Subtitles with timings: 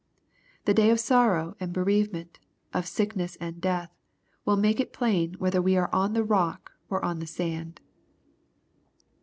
[0.65, 2.39] The day of sorrow and bereavement,
[2.73, 3.91] of sickness and death,
[4.45, 7.79] will make it plain whether we are on the rock, or on the sand.